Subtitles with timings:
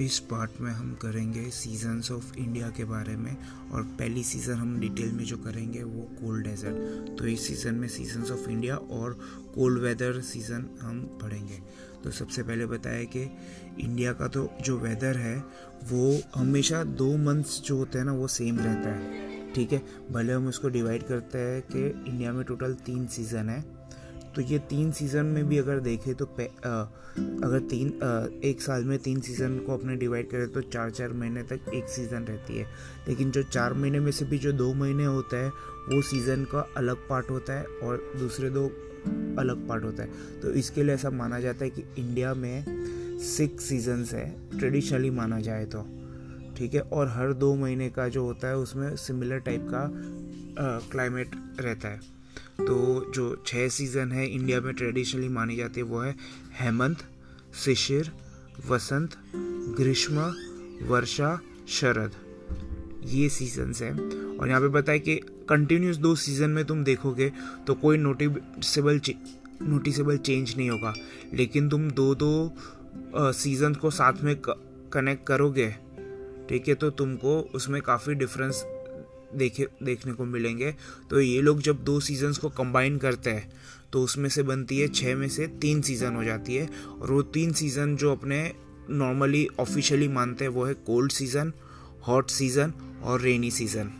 [0.00, 3.36] इस पार्ट में हम करेंगे सीजन्स ऑफ़ इंडिया के बारे में
[3.72, 7.88] और पहली सीज़न हम डिटेल में जो करेंगे वो कोल्ड डेजर्ट तो इस सीज़न में
[7.88, 9.12] सीजन्स ऑफ़ इंडिया और
[9.54, 11.62] कोल्ड वेदर सीज़न हम पढ़ेंगे.
[12.04, 13.30] तो सबसे पहले बताया कि
[13.80, 15.44] इंडिया का तो जो वेदर है,
[15.84, 19.32] वो हमेशा दो मंथ्स जो होते हैं ना, वो सेम रहता है.
[19.54, 19.82] ठीक है?
[20.12, 23.64] भले हम उसको डिवाइड करते हैं कि इंडिया में टोटल तीन सीज़न है
[24.34, 26.80] तो ये तीन सीज़न में भी अगर देखें तो आ,
[27.44, 31.12] अगर तीन आ, एक साल में तीन सीज़न को अपने डिवाइड करें तो चार चार
[31.12, 32.66] महीने तक एक सीज़न रहती है।
[33.08, 35.48] लेकिन जो चार महीने में से भी जो दो महीने होता है
[35.88, 38.64] वो सीज़न का अलग पार्ट होता है और दूसरे दो
[39.38, 43.64] अलग पार्ट होता है। तो इसके लिए ऐसा माना जाता है कि इंडिया में सिक्स
[43.64, 44.24] सीजन्स है
[44.58, 45.82] ट्रेडिशनली माना जाए तो
[46.56, 46.80] ठीक है?
[46.80, 49.88] और हर दो महीने का जो होता है उसमें सिमिलर टाइप का
[50.90, 52.00] क्लाइमेट रहता है।
[52.58, 56.14] तो जो छः सीज़न है इंडिया में ट्रेडिशनली मानी जाती है, वो है
[56.60, 57.04] हेमंत,
[57.54, 58.10] शिशिर,
[58.68, 59.16] वसंत,
[59.78, 60.32] ग्रीष्म,
[60.88, 61.38] वर्षा,
[61.70, 62.12] शरद।
[63.06, 63.92] ये सीजन्स हैं।
[64.38, 65.14] और यहाँ पे बताए कि
[65.48, 67.32] कंटिन्यूस दो सीज़न में तुम देखोगे
[67.66, 69.00] तो कोई नोटिसेबल
[69.62, 70.92] नोटिसेबल चेंज नहीं होगा।
[71.34, 74.34] लेकिन तुम दो दो सीज़न को साथ में
[74.92, 75.68] कनेक्ट करोगे,
[76.48, 78.62] ठीक है तो तुमको उसमें काफ़ी डिफरेंस
[79.34, 80.74] देखे, देखने को मिलेंगे।
[81.10, 83.50] तो ये लोग जब दो सीजन्स को कंबाइन करते हैं
[83.92, 87.22] तो उसमें से बनती है छः में से तीन सीज़न हो जाती है। और वो
[87.22, 88.52] तीन सीज़न जो अपने
[88.90, 91.52] नॉर्मली ऑफिशियली मानते हैं, वो है कोल्ड सीज़न
[92.06, 92.72] हॉट सीज़न
[93.02, 93.90] और रेनी सीज़न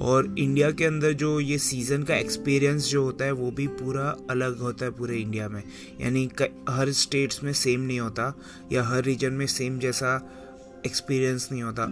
[0.00, 4.16] और इंडिया के अंदर जो ये सीज़न का एक्सपीरियंस जो होता है, वो भी पूरा
[4.30, 5.62] अलग होता है पूरे इंडिया में।
[6.00, 6.28] यानी
[6.68, 8.32] हर स्टेट्स में सेम नहीं होता,
[8.72, 10.16] या हर रीजन में सेम जैसा
[10.86, 11.86] एक्सपीरियंस नहीं होता।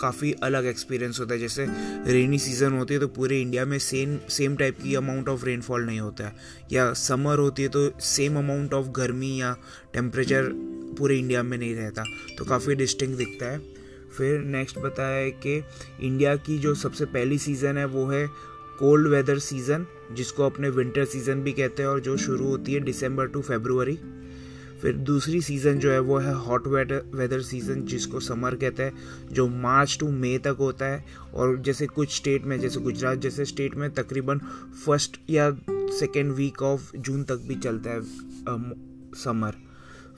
[0.00, 1.66] काफ़ी अलग एक्सपीरियंस होता है। जैसे
[2.12, 5.86] रेनी सीज़न होती है तो पूरे इंडिया में सेम सेम टाइप की अमाउंट ऑफ़ रेनफॉल
[5.86, 6.34] नहीं होता है।
[6.72, 9.56] या समर होती है तो सेम अमाउंट ऑफ़ गर्मी या
[9.94, 10.50] टेम्परेचर
[10.98, 12.04] पूरे इंडिया में नहीं रहता।
[12.38, 13.58] तो काफ़ी डिस्टिंग दिखता है।
[14.16, 15.62] फिर नेक्स्ट बताया कि
[16.00, 18.26] इंडिया की जो सबसे पहली सीज़न है वो है
[18.78, 22.80] कोल्ड वेदर सीज़न जिसको अपने विंटर सीज़न भी कहते हैं और जो शुरू होती है
[22.80, 23.98] दिसंबर टू फेब्रुवरी
[24.82, 28.92] फिर दूसरी सीज़न जो है वो है हॉट वेदर वेदर सीज़न जिसको समर कहते हैं,
[29.32, 33.44] जो मार्च टू मई तक होता है। और जैसे कुछ स्टेट में, जैसे गुजरात जैसे
[33.44, 34.38] स्टेट में तकरीबन
[34.86, 35.50] फ़र्स्ट या
[35.98, 38.00] सेकेंड वीक ऑफ़ जून तक भी चलता है
[39.14, 39.54] समर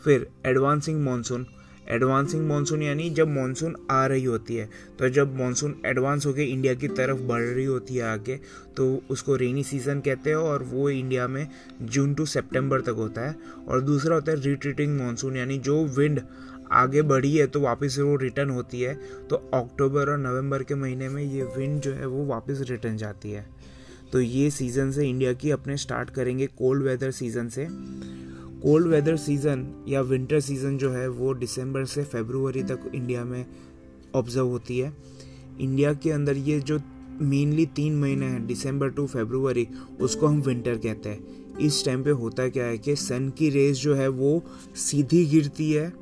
[0.05, 1.47] फिर एडवांसिंग मानसून
[1.91, 4.69] एडवांसिंग मानसून यानी जब मानसून आ रही होती है
[4.99, 8.39] तो जब मानसून एडवांस होकर इंडिया की तरफ़ बढ़ रही होती है आगे
[8.77, 11.47] तो उसको रेनी सीज़न कहते हैं और वो इंडिया में
[11.83, 13.35] जून टू सितंबर तक होता है।
[13.69, 16.21] और दूसरा होता है रिट्रीटिंग मानसून, यानी जो विंड
[16.73, 18.95] आगे बढ़ी है तो वापस वो रिटर्न होती है।
[19.31, 23.31] तो अक्टूबर और नवंबर के महीने में ये विंड जो है, वो वापस रिटर्न जाती
[23.31, 23.47] है।
[24.13, 27.67] तो ये सीज़न से इंडिया की अपने स्टार्ट करेंगे कोल्ड वेदर सीज़न से।
[28.63, 33.47] कोल्ड वेदर सीज़न या विंटर सीज़न जो है, वो दिसंबर से फेब्रुवरी तक इंडिया में
[34.15, 34.93] ऑब्ज़र्व होती है।
[35.61, 36.81] इंडिया के अंदर ये जो
[37.21, 39.69] मेनली तीन महीने हैं, दिसंबर टू फेब्रुवरी,
[40.01, 43.81] उसको हम विंटर कहते हैं। इस टाइम पे होता क्या है कि सन की रेज
[43.81, 44.43] जो है, वो
[44.77, 45.93] सीधी गिरती है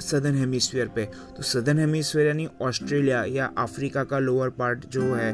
[0.00, 1.04] सदर्न हेमिस्फीयर पे।
[1.36, 5.32] तो सदर्न हेमिस्फीयर यानी ऑस्ट्रेलिया या अफ्रीका का लोअर पार्ट जो है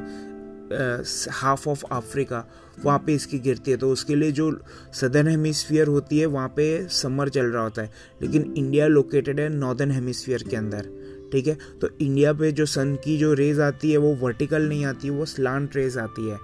[1.32, 2.44] हाफ़ ऑफ़ अफ्रीका
[2.84, 4.50] वहाँ पे इसकी गिरती है। तो उसके लिए जो
[4.92, 7.90] सदर्न हेमिसफियर होती है, वहाँ पे समर चल रहा होता है।
[8.22, 10.88] लेकिन इंडिया लोकेटेड है नॉर्दर्न हेमिसफियर के अंदर,
[11.32, 11.56] ठीक है?
[11.80, 15.24] तो इंडिया पे जो सन की जो रेज आती है, वो वर्टिकल नहीं आती, वो
[15.24, 16.36] स्लांट रेज आती है,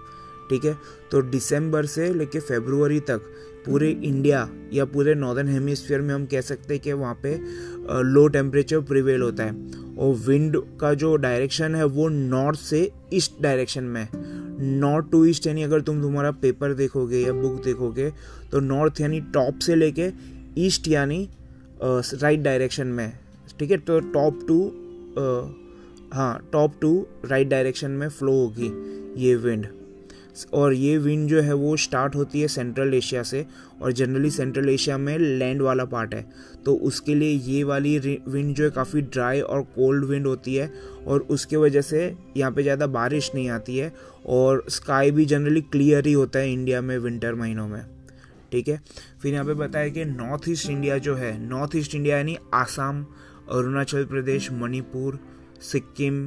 [0.50, 0.76] ठीक है?
[1.10, 3.20] तो दिसंबर से लेके फेब्रुवरी तक
[3.66, 7.34] पूरे इंडिया या पूरे नॉर्दर्न हेमिसफियर में हम कह सकते हैं कि वहाँ पे
[8.02, 9.52] लो टेम्परेचर प्रिवेल होता है।
[9.96, 14.08] और विंड का जो डायरेक्शन है वो नॉर्थ से ईस्ट डायरेक्शन में
[14.80, 18.10] नॉर्थ टू ईस्ट यानी अगर तुम तुम्हारा पेपर देखोगे या बुक देखोगे
[18.52, 20.10] तो नॉर्थ यानी टॉप से लेके
[20.58, 21.28] ईस्ट यानी
[21.82, 23.12] राइट डायरेक्शन में
[23.58, 23.78] ठीक है?
[23.78, 24.60] तो टॉप टू
[26.14, 28.72] हाँ टॉप टू राइट डायरेक्शन में फ्लो होगी
[29.22, 29.66] ये विंड
[30.54, 33.44] और ये विंड जो है वो स्टार्ट होती है सेंट्रल एशिया से
[33.82, 36.24] और जनरली सेंट्रल एशिया में लैंड वाला पार्ट है।
[36.64, 40.70] तो उसके लिए ये वाली विंड जो है काफ़ी ड्राई और कोल्ड विंड होती है
[41.06, 42.04] और उसके वजह से
[42.36, 43.92] यहाँ पे ज़्यादा बारिश नहीं आती है
[44.28, 47.82] और स्काई भी जनरली क्लियर ही होता है इंडिया में विंटर महीनों में।
[48.52, 48.80] ठीक है?
[49.22, 53.04] फिर यहाँ पे बताया कि नॉर्थ ईस्ट इंडिया जो है नॉर्थ ईस्ट इंडिया यानी आसाम,
[53.50, 55.18] अरुणाचल प्रदेश, मणिपुर,
[55.62, 56.22] सिक्किम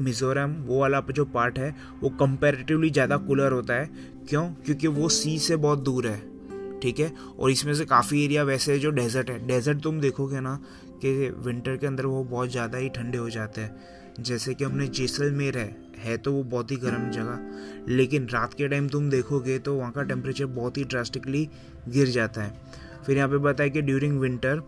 [0.00, 3.90] मिज़ोरम, वो वाला जो पार्ट है, वो कंपेरेटिवली ज़्यादा कूलर होता है।
[4.28, 4.44] क्यों?
[4.56, 6.20] क्योंकि वो सी से बहुत दूर है,
[6.80, 7.12] ठीक है?
[7.38, 10.54] और इसमें से काफ़ी एरिया वैसे जो डेजर्ट है। डेजर्ट तुम देखोगे ना
[11.02, 14.86] कि विंटर के अंदर वो बहुत ज़्यादा ही ठंडे हो जाते हैं। जैसे कि हमने
[14.88, 17.38] जैसलमेर है है तो वो बहुत ही गर्म जगह,
[17.88, 21.48] लेकिन रात के टाइम तुम देखोगे तो वहाँ का टेम्परेचर बहुत ही ड्रास्टिकली
[21.88, 22.54] गिर जाता है।
[23.06, 24.62] फिर यहाँ पे बताया कि ड्यूरिंग विंटर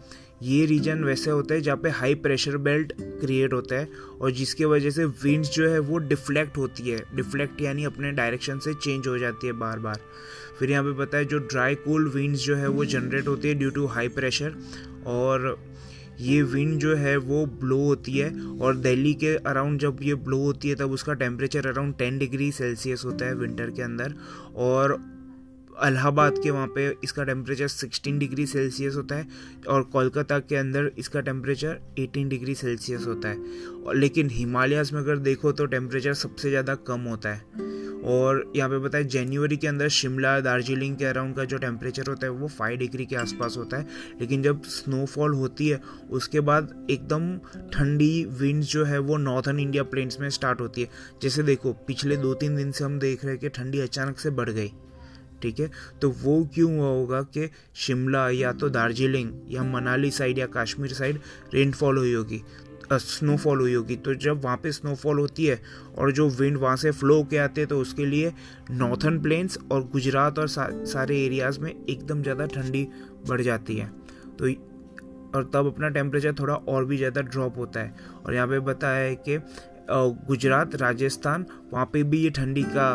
[0.45, 3.89] ये रीजन वैसे होता है जहाँ पे हाई प्रेशर बेल्ट क्रिएट होता है
[4.21, 8.59] और जिसके वजह से विंड्स जो है वो डिफ्लेक्ट होती है। डिफ्लेक्ट यानी अपने डायरेक्शन
[8.59, 10.01] से चेंज हो जाती है बार बार
[10.59, 13.55] फिर यहाँ पे पता है जो ड्राई कूल विंड्स जो है वो जनरेट होती है
[13.55, 14.57] ड्यू टू हाई प्रेशर
[15.07, 15.65] और
[16.21, 18.29] ये विंड जो है वो ब्लो होती है
[18.61, 22.53] और दिल्ली के अराउंड जब ये ब्लो होती है तब उसका temperature around ten degree
[22.53, 24.15] Celsius होता है विंटर के अंदर
[24.55, 25.14] और
[25.77, 29.27] अलाहाबाद के वहाँ पे इसका टेम्परेचर 16 डिग्री सेल्सियस होता है
[29.69, 33.39] और कोलकाता के अंदर इसका टेम्परेचर 18 डिग्री सेल्सियस होता है।
[33.87, 37.73] और लेकिन हिमालयाज में अगर देखो तो टेम्परेचर सबसे ज़्यादा कम होता है।
[38.05, 42.27] और यहाँ पे बताए जनवरी के अंदर शिमला, दार्जिलिंग के अराउंड का जो टेम्परेचर होता
[42.27, 43.87] है वो फाइव डिग्री के आसपास होता है।
[44.21, 45.81] लेकिन जब स्नोफॉल होती है,
[46.11, 47.37] उसके बाद एकदम
[47.73, 50.89] ठंडी विंड जो है वो नॉर्थन इंडिया प्लेन्स में स्टार्ट होती है।
[51.23, 54.31] जैसे देखो, पिछले दो तीन दिन से हम देख रहे हैं कि ठंडी अचानक से
[54.31, 54.73] बढ़ गई।
[55.45, 55.71] ठीक है?
[56.03, 60.93] तो वो क्यों हुआ होगा कि शिमला या तो दार्जिलिंग या मनाली साइड या कश्मीर
[60.95, 61.21] साइड
[61.55, 62.43] रेनफॉल हुई होगी
[62.93, 65.61] स्नोफॉल हुई होगी। तो जब वहाँ पे स्नोफॉल होती है
[65.99, 68.33] और जो विंड वहाँ से फ्लो के आते हैं तो उसके लिए
[68.73, 72.87] नॉर्थन प्लेन्स और गुजरात और सा, सारे एरियाज़ में एकदम ज़्यादा ठंडी
[73.29, 73.87] बढ़ जाती है।
[74.39, 74.49] तो
[75.35, 77.95] और तब अपना टेम्परेचर थोड़ा और भी ज़्यादा ड्रॉप होता है।
[78.27, 79.39] और यहाँ पे बताया है कि
[80.29, 82.89] गुजरात राजस्थान वहाँ पे भी ये ठंडी का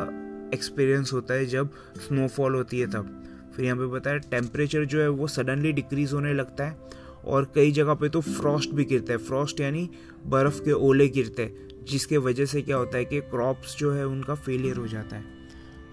[0.54, 3.16] एक्सपीरियंस होता है जब स्नोफॉल होती है तब।
[3.56, 6.78] फिर यहाँ पे बताया टेम्परेचर जो है वो सडनली डिक्रीज होने लगता है
[7.26, 9.90] और कई जगह पे तो फ्रॉस्ट भी गिरता है। फ्रॉस्ट यानी
[10.26, 14.06] बर्फ़ के ओले गिरते हैं, जिसके वजह से क्या होता है कि क्रॉप्स जो है
[14.08, 15.38] उनका फेलियर हो जाता है।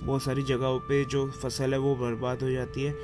[0.02, 2.94] बहुत सारी जगहों पे जो फ़सल है वो बर्बाद हो जाती है।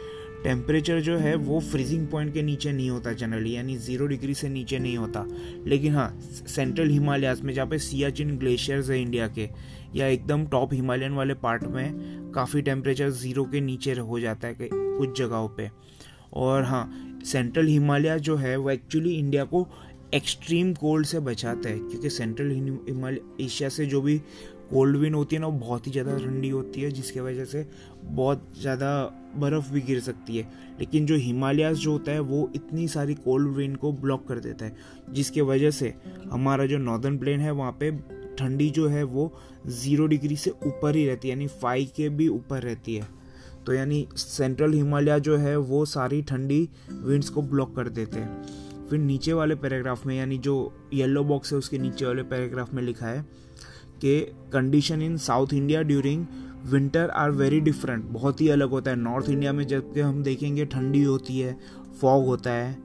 [0.45, 4.49] टेम्परेचर जो है, वो फ्रीजिंग पॉइंट के नीचे नहीं होता जनरली यानी ज़ीरो डिग्री से
[4.49, 5.25] नीचे नहीं होता।
[5.67, 6.09] लेकिन हाँ
[6.47, 9.49] सेंट्रल हिमालयाज में जहाँ पे सियाचिन ग्लेशियर्स है इंडिया के,
[9.95, 14.57] या एकदम टॉप हिमालयन वाले पार्ट में, काफ़ी टेम्परेचर ज़ीरो के नीचे हो जाता है
[14.63, 15.71] कुछ जगहों पे।
[16.33, 19.67] और हाँ सेंट्रल हिमालय जो है, वो एक्चुअली इंडिया को
[20.15, 22.51] एक्सट्रीम कोल्ड से बचाता है, क्योंकि सेंट्रल
[22.89, 24.21] हिमालय एशिया से जो भी
[24.73, 27.67] कोल्ड विन होती है ना, वो बहुत ही ज़्यादा ठंडी होती है, जिसके वजह से
[28.05, 29.05] बहुत ज़्यादा
[29.37, 30.49] बर्फ़ भी गिर सकती है।
[30.81, 34.65] लेकिन जो हिमालयाज जो होता है, वो इतनी सारी कोल्ड विन को ब्लॉक कर देता
[34.65, 34.77] है,
[35.11, 35.95] जिसके वजह से
[36.31, 37.91] हमारा जो नॉर्दर्न प्लेन है, वहाँ पे
[38.39, 39.33] ठंडी जो है, वो
[39.67, 43.09] ज़ीरो डिग्री से ऊपर ही रहती है, यानी फाइव के भी ऊपर रहती है।
[43.67, 48.89] तो यानी सेंट्रल हिमालय जो है, वो सारी ठंडी विंड्स को ब्लॉक कर देते हैं।
[48.89, 52.83] फिर नीचे वाले पैराग्राफ में, यानी जो येलो बॉक्स है, उसके नीचे वाले पैराग्राफ में
[52.83, 53.25] लिखा है
[54.05, 54.21] कि
[54.53, 56.27] condition in south India during
[56.67, 60.65] winter are very different बहुत ही अलग होता है। नॉर्थ इंडिया में जबकि हम देखेंगे,
[60.67, 61.59] ठंडी होती है
[62.01, 62.77] फॉग होता है,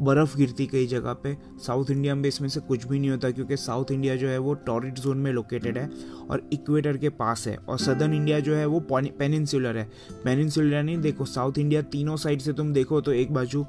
[0.00, 3.56] बर्फ़ गिरती कई जगह पे। साउथ इंडिया में इसमें से कुछ भी नहीं होता क्योंकि
[3.56, 5.88] साउथ इंडिया जो है वो टॉरिड जोन में लोकेटेड है
[6.30, 9.88] और इक्वेटर के पास है और सदर्न इंडिया जो है वो पेनिनसुलर है।
[10.24, 13.62] पेनिनसुलर नहीं, देखो साउथ इंडिया तीनों साइड से तुम देखो तो एक बाजू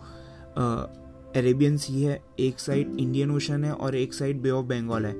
[1.35, 5.15] अरेबियन सी है, एक साइड इंडियन ओशन है और एक साइड बे ऑफ़ बंगाल है।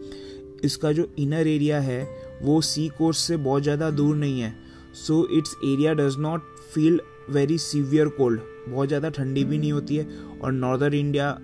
[0.64, 2.04] इसका जो इनर एरिया है,
[2.42, 4.54] वो सी कोर्स से बहुत ज़्यादा दूर नहीं है।
[4.98, 6.42] So it's area does not
[6.74, 7.00] feel
[7.30, 10.08] very severe cold बहुत ज़्यादा ठंडी भी नहीं होती है।
[10.42, 11.38] और नॉर्दर्न इंडिया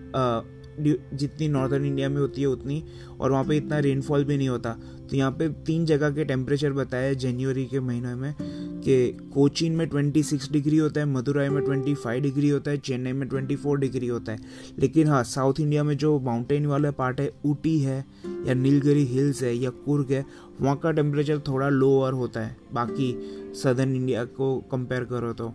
[0.80, 2.84] जितनी नॉर्दर्न इंडिया में होती है, उतनी।
[3.20, 4.72] और वहाँ पे इतना रेनफॉल भी नहीं होता।
[5.10, 8.34] तो यहाँ पे तीन जगह के टेम्परेचर बताया जनवरी के महीने में।
[8.90, 13.30] कि कोचीन में 26 डिग्री होता है, मदुराई में 25 डिग्री होता है, चेन्नई में
[13.30, 14.40] 24 डिग्री होता है।
[14.80, 18.06] लेकिन हाँ साउथ इंडिया में जो माउंटेन वाला पार्ट है, ऊटी है,
[18.46, 20.26] या नीलगिरी हिल्स है, या कुर्ग है,
[20.62, 23.20] वहाँ का टेम्परेचर थोड़ा लोअर होता है। बाकी
[23.64, 25.54] सदर्न इंडिया को कंपेयर करो तो।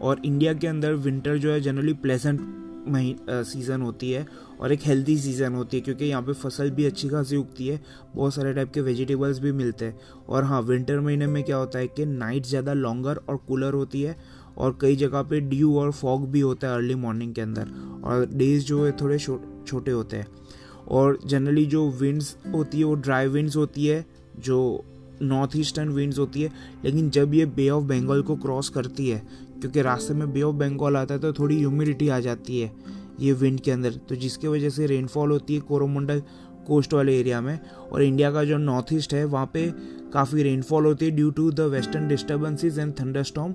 [0.00, 2.40] और इंडिया के अंदर विंटर जो है जनरली प्लेजेंट
[2.86, 4.26] मही सीज़न होती है
[4.60, 7.80] और एक हेल्दी सीज़न होती है क्योंकि यहाँ पे फ़सल भी अच्छी खासी उगती है,
[8.14, 9.98] बहुत सारे टाइप के वेजिटेबल्स भी मिलते हैं।
[10.28, 14.02] और हाँ विंटर महीने में क्या होता है कि नाइट ज़्यादा लॉन्गर और कूलर होती
[14.02, 14.16] है
[14.58, 17.70] और कई जगह पे ड्यू और फॉग भी होता है अर्ली मॉर्निंग के अंदर
[18.04, 20.26] और डेज़ जो है थोड़े छोटे होते हैं।
[20.86, 24.04] और जनरली जो विंड्स होती है, वो ड्राई विंड्स होती है,
[24.38, 24.84] जो
[25.22, 26.50] नॉर्थ ईस्टर्न विंड्स होती है,
[26.84, 29.22] लेकिन जब ये बे ऑफ़ बंगाल को क्रॉस करती है
[29.64, 32.70] क्योंकि रास्ते में बे ऑफ़ बंगाल आता है तो थोड़ी ह्यूमिडिटी आ जाती है
[33.20, 36.20] ये विंड के अंदर। तो जिसके वजह से रेनफॉल होती है कोरोमंडल
[36.66, 37.58] कोस्ट वाले एरिया में
[37.92, 39.66] और इंडिया का जो नॉर्थ ईस्ट है वहाँ पे
[40.12, 43.54] काफ़ी रेनफॉल होती है due to the western disturbances and thunderstorm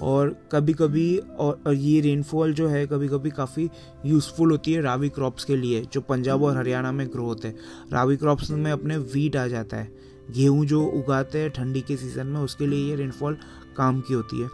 [0.00, 3.68] और कभी कभी और, और ये रेनफॉल जो है कभी कभी काफ़ी
[4.06, 7.56] यूज़फुल होती है रावी क्रॉप्स के लिए जो पंजाब और हरियाणा में ग्रो होते हैं।
[7.92, 9.90] रावी क्रॉप्स में अपने वीट आ जाता है।
[10.30, 13.36] गेहूँ जो उगाते हैं ठंडी के सीज़न में उसके लिए ये रेनफॉल
[13.76, 14.48] काम की होती है।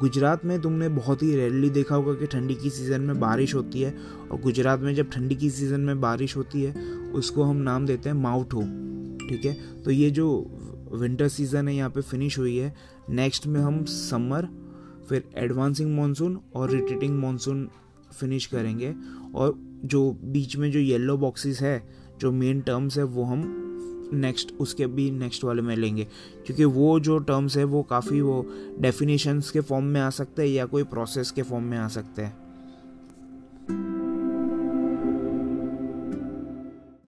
[0.00, 3.80] गुजरात में तुमने बहुत ही रेयरली देखा होगा कि ठंडी की सीज़न में बारिश होती
[3.82, 3.94] है
[4.30, 6.74] और गुजरात में जब ठंडी की सीज़न में बारिश होती है,
[7.10, 8.62] उसको हम नाम देते हैं माउठो
[9.22, 9.82] ठीक है?
[9.82, 10.50] तो ये जो
[10.92, 12.74] विंटर सीज़न है, यहाँ पे फिनिश हुई है।
[13.10, 14.48] नेक्स्ट में हम समर
[15.08, 17.68] फिर एडवांसिंग मानसून और रिट्रीटिंग मानसून
[18.20, 18.94] फिनिश करेंगे।
[19.34, 21.88] और जो बीच में जो येलो बॉक्सेस है,
[22.20, 23.61] जो मेन टर्म्स है, वो हम
[24.12, 26.04] नेक्स्ट उसके भी नेक्स्ट वाले में लेंगे।
[26.46, 28.46] क्योंकि वो जो टर्म्स है, वो काफ़ी वो
[28.78, 32.22] डेफिनेशंस के फॉर्म में आ सकते हैं या कोई प्रोसेस के फॉर्म में आ सकते
[32.22, 32.41] हैं।